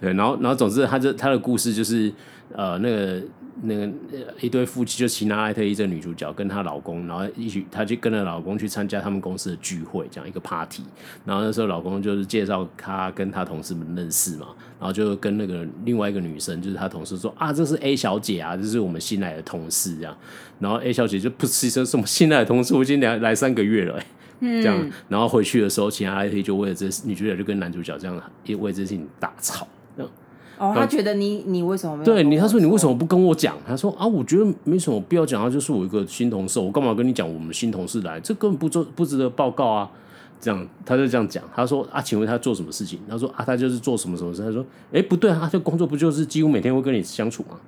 [0.00, 2.12] 对，然后然后总之他这他的故事就是
[2.52, 3.22] 呃那个。
[3.62, 3.90] 那个
[4.40, 10.82] 一对夫妻，就奇娜·艾特伊这女主角跟她老公，然后一起，她就跟着老公去参加他们公司的聚会，这样一个 party。
[11.24, 20.16] 然后那时候老公就是介绍她跟她同事们认识嘛，然后就跟那个另外一个女生，就是她同事说啊，这是 A 小姐啊，这是我们新来的同事这样。
[20.58, 24.06] 然后 A 小姐就不是说什么新来的同事，我已经来来三个月了哎，
[24.40, 24.90] 嗯，这样。
[25.08, 29.66] 然后回去的时候，其他·艾特就为了这女主角就跟男主角这样，也为这事情大吵。
[30.58, 32.04] 哦，他觉得你你为什么没有？
[32.04, 33.56] 对你，他说你为什么不跟我讲？
[33.66, 37.26] 他说啊，我觉得没什么必要讲，他就是我一个新同事，我干嘛跟你讲？
[37.32, 39.90] 我们新同事来，这根本不做不值得报告啊。
[40.40, 41.42] 这样，他就这样讲。
[41.54, 42.98] 他说啊，请问他做什么事情？
[43.08, 44.42] 他说啊，他就是做什么什么事。
[44.42, 47.58] 他说，哎，不对啊，他这工作不就是几乎每天会跟你相处吗？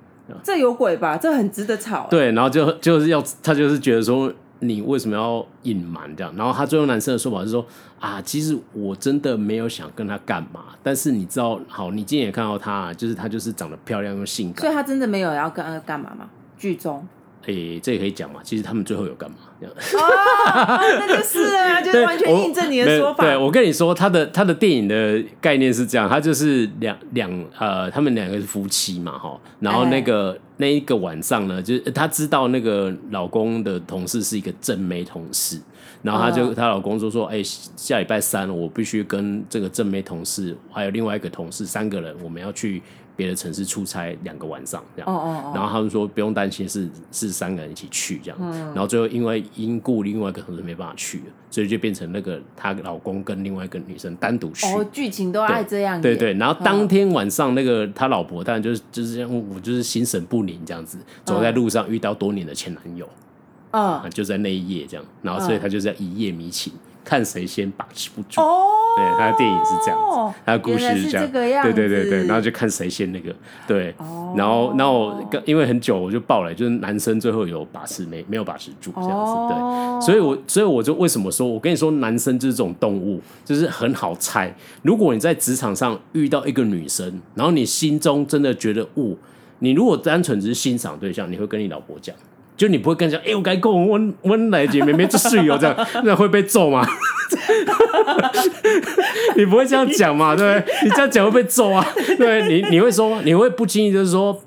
[0.43, 1.17] 这有鬼吧？
[1.17, 2.07] 这很值得吵。
[2.09, 4.31] 对，然后就就是要他就是觉得说。
[4.59, 6.33] 你为什么要隐瞒这样？
[6.35, 7.65] 然后他最后男生的说法是说
[7.99, 16.29] 啊，其实我真的没有想跟他干嘛，但是你知道，好，你今天也看到他，就是他就是长得漂亮又性感，所以他真的没有要跟他干嘛吗？
[16.57, 17.07] 剧中。
[17.53, 18.39] 诶、欸，这也可以讲嘛？
[18.43, 19.37] 其实他们最后有干嘛？
[19.59, 23.23] 这样那就是啊， 就是完全印证你的说法。
[23.23, 35.59] 对，我跟你说，他的他的电影的概念是这样，他就是两两呃，他们两个是夫妻嘛，哈，然后那个、欸、那一个晚上呢，就是他知道那个老公的同事是一个正妹同事，
[36.01, 42.81] 然后他就她、哦、老公就说，哎、欸，下礼拜三我必须跟这个正妹同事还有另外一个同事三个人，我们要去。
[43.19, 48.39] 别的城市出差两个晚上这样，然后他们说不用担心是，是是三个人一起去这样，
[48.73, 54.65] 然后最后因为因故另外一个同事没办法去，所以就变成那个她老公跟另外一个女生单独去。
[54.67, 56.01] 哦，剧情都爱这样。
[56.01, 63.05] 对对，然后当天晚上那个她老婆当然就是就是这样，我就是心神不宁这样子，走在路上遇到多年的前男友，
[63.71, 66.71] 啊，就在那一夜这样，然后所以他就是要一夜迷情。
[67.03, 68.41] 看谁先把持不住。
[68.41, 68.63] 哦，
[68.97, 73.33] 对，他的电影是这样子，他的故事是这样，对对对对，然后就看谁先那个，
[73.67, 84.53] 对，哦、然后然后因为很久我就爆了，就是男生最后有把持没没有把持住这样子，哦、对，所以我所以我就为什么说，我跟你说，男生就是这种动物，就是很好猜。
[84.81, 89.15] 如果你在职场上遇到一个女生，然后你心中真的觉得，哦，
[89.59, 92.15] 你如果单纯只是欣赏对象，你会跟你老婆讲。
[92.59, 96.85] 就你不会跟人讲，哎、欸，我该讲，我我来姐妹妹这室友这样， 那会被揍吗？
[99.37, 100.35] 你不会这样讲嘛？
[100.35, 100.75] 对不对？
[100.83, 101.87] 你这样讲会被揍啊？
[102.17, 104.37] 对，你你会说，你会不经意就是说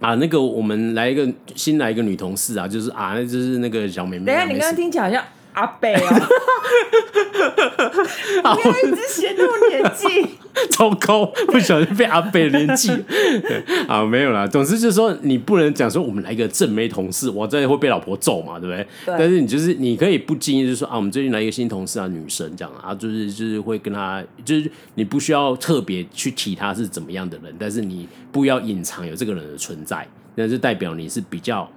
[0.00, 4.24] 啊，那个我们来一个新来一个女同事啊，就是啊，那就是那个小妹妹。
[4.24, 5.22] 等一下，你刚刚听起来好像。
[5.52, 5.98] 阿北哦，
[8.64, 10.26] 因为一直显露年纪，
[10.70, 12.90] 糟糕，不小心被阿北连记。
[13.88, 18.86] 啊，没有啦，总之就是说，你不能讲说我们来一个正妹同事，我这会被老婆揍嘛，对不对？
[19.06, 19.14] 对。
[19.18, 31.68] 但是你就是你可以不经意就是说啊，我们最近来一个新同事啊，女生这样啊，就是就是会跟她，就是你不需要特别去提她是怎么样的人，但是你不要隐藏有这个人的存在，那就代表你是比较。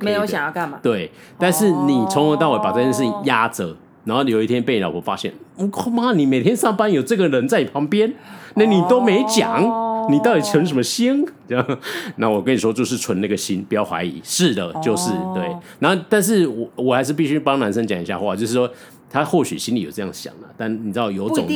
[0.00, 0.78] 没有想要干嘛？
[0.82, 6.12] 对，但是你从头到尾把这件事情压着，哦、然后有一天被你老婆发现，我靠妈！
[6.12, 8.12] 你每天上班有这个人在你旁边，
[8.54, 11.24] 那你都没讲，哦、你到底存什么心？
[11.48, 11.78] 这样，
[12.16, 14.20] 那我跟你说，就是存那个心，不要怀疑。
[14.24, 15.44] 是的，就是、哦、对。
[15.78, 18.70] 然后，但是我我还是必须帮男生讲一下话，就是说。
[19.12, 21.54] 他或许心里有这样想的，但你知道有种对不一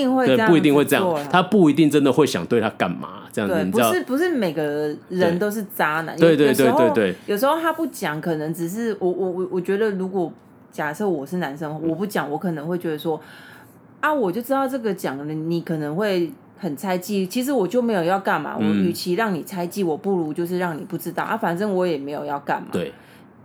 [0.61, 3.65] 定会这样，他不一定真的会想对他干嘛这样子。
[3.65, 6.17] 你知道，不是不是每个人都是渣男。
[6.19, 10.31] 对对对对对，有时候他不讲，可能只是我我我我觉得，如果
[10.71, 13.19] 假设我是男生，我不讲，我可能会觉得说，
[14.01, 17.27] 啊，我就知道这个讲了，你可能会很猜忌。
[17.27, 22.69] 其实我就没有要干嘛，我与其让你猜忌，我不如就是让你不知道啊，反正我也没有要干嘛。
[22.71, 22.93] 对，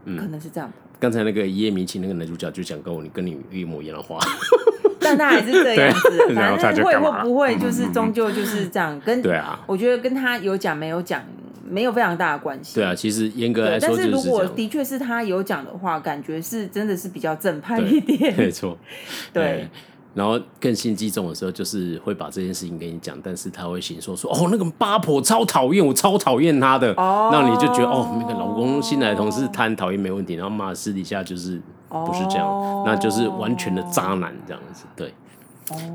[0.05, 0.71] 嗯，可能是这样。
[0.99, 4.19] 刚才那个一夜迷情那个男主角就讲跟我，你跟你一模一样的话，
[4.99, 11.23] 但他还是这样子， 反正会或不会就是终究就是这样，跟对啊，我觉得跟他有讲没有讲。
[11.63, 12.75] 没有非常大的关系。
[12.75, 18.35] 对啊，其实严格来说，但是如果的确是他有讲的话，感觉是真的是比较正派一点。
[18.35, 18.77] 没错，
[19.31, 19.69] 对。
[20.13, 26.93] 对然后更心机重的时候，就是会把这件事情跟你讲，但是他会先说说哦，那个八婆超讨厌，我超讨厌她的。
[26.95, 27.29] 哦。
[27.31, 35.13] 那你就觉得哦，那个老公新来的同事他很讨厌没问题，然后骂私底下就是不是这样，哦，那就是完全的渣男这样子，对。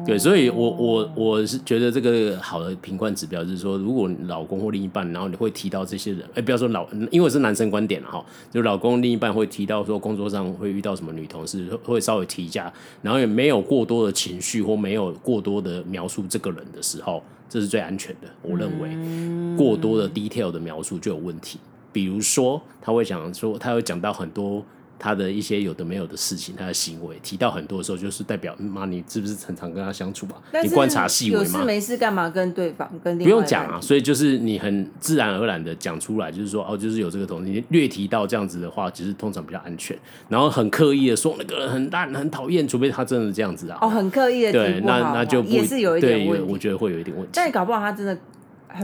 [0.06, 18.28] 对，所以我，我我我是觉得这个好的评判指标就是说，如果老公或另一半，然后你会提到这些人，哎，不要说老，因为是男生观点哈，就老公另一半会提到说工作上会遇到什么女同事，会稍微提一下，然后也没有过多的情绪或没有过多的描述这个人的时候，这是最安全的。
[18.42, 21.58] 我认为过多的 detail 的描述就有问题，
[21.92, 24.64] 比如说他会讲说，他会讲到很多。
[24.98, 30.36] 他的一些有的没有的事情，他的行为提到很多的时候，就是代表妈，你是不是很常跟他相处吧？
[30.62, 31.42] 你观察细微吗？
[31.42, 33.80] 有事没事干嘛跟对方跟不用讲啊？
[33.80, 39.96] 所以就是你很自然而然的讲出来，就是说哦，就是有这个东西，你略提到这样子的话，其实通常比较安全。
[40.28, 43.78] 然后很刻意的说那个人很烂很讨厌，除非他真的这样子啊。
[43.80, 47.30] 哦，很刻意的对，那那就也是有一点问题，我觉得会有一点问题。
[47.34, 48.16] 但搞不好他真的。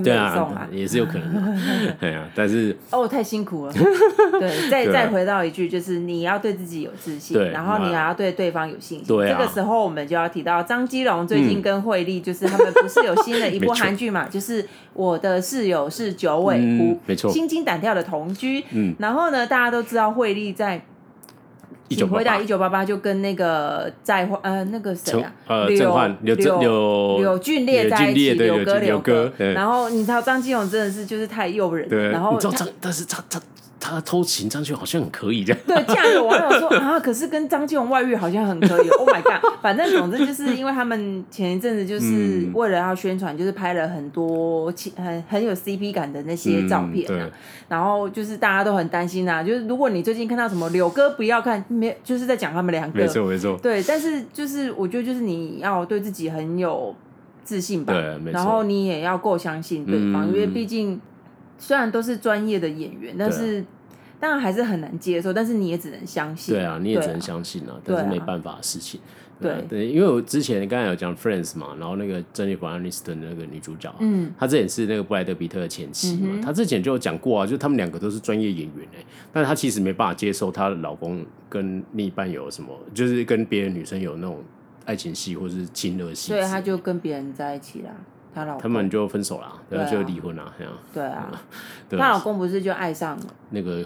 [0.03, 1.59] 对啊，也是有可能。
[1.99, 3.73] 对啊，但是 哦，太辛苦了。
[4.39, 9.07] 对，再再回到一句，就是你要对自己有自信，然后你还要对对方有信心。
[9.07, 14.29] 这个时候，我们就要提到张基龙最近跟惠利，就是他们不是有新的一部韩剧嘛？
[14.29, 18.65] 就是我的室友是九尾狐，没错，心惊胆跳的同居。
[18.71, 20.83] 嗯，然后呢，大家都知道惠利在。
[21.95, 25.77] 请回答一九八八就跟那个在呃那个谁啊，呃刘
[26.23, 33.41] 刘刘刘俊烈在一起，刘哥刘哥，然后你知道张金勇真的是就是太诱人，然后你知道张，但是他他。
[33.85, 38.89] 他偷情张基龙好像很可以这样，对，这样有网友说啊，可是跟张基龙外遇好像很可以。
[38.91, 39.53] Oh my god！
[39.61, 47.27] 反正总之就是因为他们前一阵子就是为了要宣传，就是拍了很多很很有 CP 感的那些照片啊。
[47.27, 47.33] 嗯、
[47.69, 53.59] 然后就是大家都很担心啊，就是如果你最近看到什么柳哥不要看，没就是在讲他们两个，没错没错。
[53.61, 56.95] 对，但是就是我觉得就是你要对自己很有
[57.43, 57.93] 自信吧。
[58.33, 61.01] 然后你也要够相信对方，嗯、因为毕竟。
[61.63, 63.65] 虽然都是专业的演员，但是
[64.19, 65.33] 当然还是很难接受。
[65.33, 66.57] 但是你也只能相信。
[66.57, 69.01] 对啊，你也只能相信啊，但是没办法的事情。
[69.41, 84.43] 对对，因为我之前刚才有讲 Friends 嘛，然后那个珍妮弗安妮斯顿的那个女主角，嗯，她之前是那个布莱德比特的前妻嘛，她之前就有讲过啊，就他们两个都是专业演员哎，但她其实没办法接受她的老公跟另一半有什么，就是跟别的女生有那种
[84.85, 87.91] 爱情戏或是亲热戏，所以她就跟别人在一起了。
[88.35, 90.73] 她老公，他们就分手了，对，就离婚了，这样。
[90.93, 91.31] 对啊，
[91.91, 93.85] 她老公不是就爱上了那个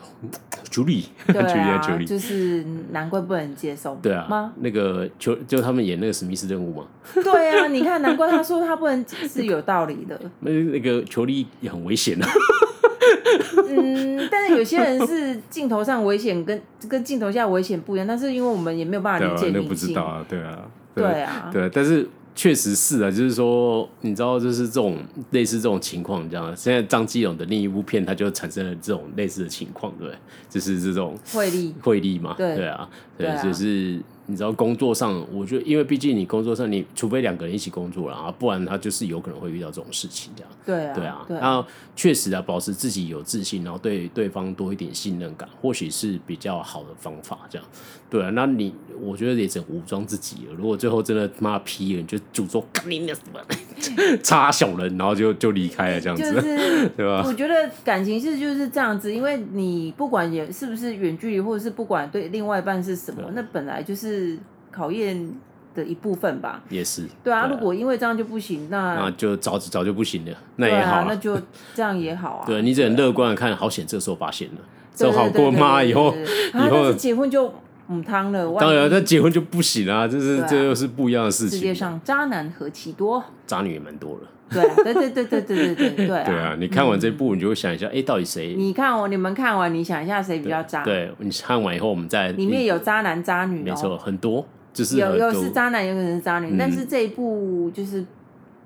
[0.71, 4.53] 茱莉，对啊， 就是难怪不能接受，对啊，吗？
[4.61, 10.21] 那个就就他们演那个史密斯任务嘛，对啊，你看，难怪他说他不能是有道理的。
[10.41, 12.29] 那 那个茱莉也很危险啊。
[13.69, 18.07] 嗯，但是有些人是镜头上危险，跟跟镜头下危险不一样。
[18.07, 22.09] 但是因为我们也没有办法理解，那不知道啊，对啊，对啊，对，但是。
[22.37, 24.99] 确实是啊，就是说，你知道，就是这种
[25.31, 26.55] 类似这种情况，这样。
[26.55, 30.19] 现在张基勇的另一部片，它就产生了这种类似的情况，对不对？
[30.49, 33.99] 就是这种汇率，汇率嘛，对对啊，对，就是。
[34.27, 40.51] 你知道工作上，我觉得，因为毕竟你工作上，你除非两个人一起工作了啊，不然他就是有可能会遇到这种事情，这样。
[40.65, 41.41] 对啊，对啊。
[41.41, 47.67] 然后确实啊，保持自己有自信，然后对对方多一点信任感，或许是比较好的方法，这样。
[48.11, 50.55] 对啊，那你我觉得也只能武装自己了。
[50.57, 53.41] 如果最后真的妈劈了，你就诅咒干你那什么，
[54.23, 57.23] 插小人，然后就就离开了，这样子，就是、 对吧？
[57.25, 64.16] 我觉得感情是就是这样子，因为你不管也是不是远距离，或者是不管对另外一半是什么，那本来就是。
[64.17, 64.39] 是
[64.71, 65.35] 考验
[65.75, 67.07] 的一部分吧，也是。
[67.23, 71.39] 对啊，如果因为这样就不行，那那就早早就不行了，那也好，那就
[71.75, 72.47] 这样也好啊。
[72.47, 74.61] 对，你只能乐观的看，好险这时候发现了，
[74.95, 76.15] 这好过妈以后
[76.55, 77.53] 以后结婚就
[77.87, 78.53] 母汤了。
[78.59, 81.59] 当然，那结婚就不行啊，这是这又是不一样的事情。
[81.59, 84.29] 世界上渣男何其多，渣女也蛮多了。
[84.49, 86.57] 对对对对对对对对对啊！
[86.57, 88.55] 你看完这部，你就会想一下，哎，到底谁？
[88.57, 90.85] 你看我，你们看完，你想一下谁比较渣？
[90.85, 94.99] 对，你看完以后，我们再里面有渣男渣女，没错，很多就是。
[94.99, 98.07] 有有是渣男，有可能是渣女，但是这一部就是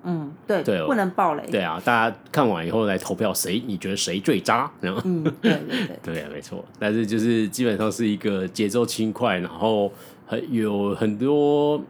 [0.04, 1.42] 嗯，对对，不能暴雷。
[1.50, 4.70] 对啊，大家看完以后来投票，谁你觉得谁最渣？
[4.80, 6.64] 然后嗯，对对对， 对啊，没错。
[6.78, 9.92] 但是就是基本上是一个节奏轻快，然后
[10.26, 11.82] 很有很多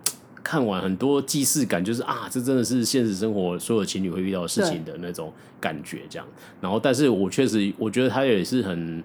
[0.42, 6.26] 看完很多既视感，就是啊，这真的是现实生活所有情侣会遇到的事情的那种感觉，这样。
[6.60, 9.02] 然后，但是我确实我觉得他也是很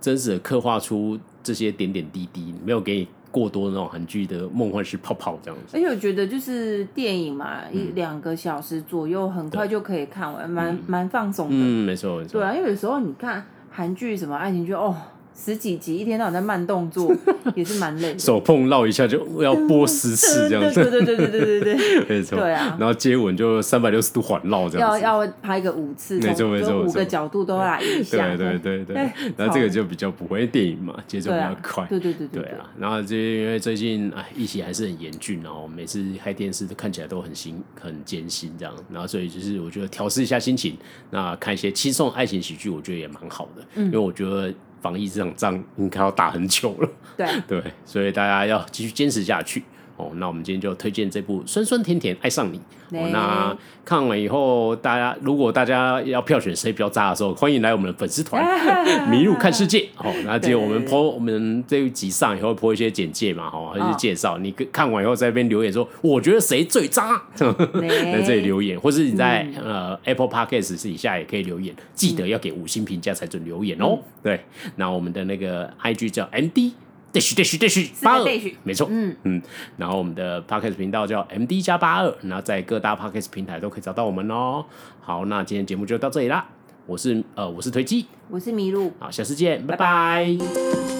[0.00, 3.08] 真实的刻画出这些点点滴滴，没有给你。
[3.38, 11.54] 过多那种韩剧的梦幻式泡泡这样子，而且我觉得就是电影嘛，嗯、一两个小时左右，很快就可以看完，蛮蛮、嗯、放松的。
[11.56, 12.40] 嗯，没错没错。
[12.40, 14.94] 对啊，因为有时候你看韩剧什么爱情剧哦。
[15.40, 17.14] 十几集，一天到晚在慢动作
[17.54, 18.18] 也是蛮累的。
[18.18, 22.38] 手碰绕一下就要播十次这样子，对对对对对对对， 没错。
[22.38, 25.00] 对啊，然后接吻就三百六十度环绕这样子。
[25.00, 28.36] 要要拍个五次，没错没错，五个角度都来一下。
[28.36, 29.10] 对对对对。
[29.36, 31.86] 那这个就比较不会电影嘛，节奏比较快。
[31.86, 32.42] 对对对对。
[32.42, 38.74] 对啊，然后就因为最近哎，疫情还是很严峻，然后每次开电视都看起来都很辛很艰辛这样。
[38.92, 40.76] 然后所以就是我觉得调试一下心情，
[41.10, 43.62] 那看一些轻松爱情喜剧，我觉得也蛮好的。
[43.76, 44.52] 嗯，因为我觉得。
[44.80, 47.26] 防疫这场仗应该要打很久了，对。
[47.46, 49.62] 对，所以大家要继续坚持下去
[49.98, 50.10] 哦。
[50.14, 52.58] 那我们今天就推荐这部《酸酸甜甜爱上你》
[52.98, 53.08] 哦。
[53.12, 58.42] 那看完以后，大家如果大家要票选谁比较渣的时候，欢迎来我们的粉丝团
[59.10, 60.10] 《迷路看世界》哦。
[60.24, 64.38] 那接着我们 po 我们这一集上以后 po 一些简介嘛，哈，还是介绍。
[64.38, 73.98] 你看完以后在那边留言说，我觉得谁最渣， 在这里留言，或是你在呃 Apple Podcast 底下也可以留言，记得要给五星评价才准留言哦。
[74.22, 74.40] 对，
[74.76, 76.72] 那我们的那个 IG 叫 MD
[77.12, 78.24] dash dash dash 八二，
[78.62, 79.16] 没错，嗯。
[79.24, 79.42] 嗯，
[79.76, 84.64] 然后我们的 Podcast 频道叫 MD 加八二，然后在各大 Podcast 平台都可以找到我们哦。
[85.00, 86.46] 好，那今天节目就到这里啦，
[86.86, 89.86] 我是呃我是推机，我是麋鹿，好，下次见，拜拜。
[89.86, 90.97] 拜拜。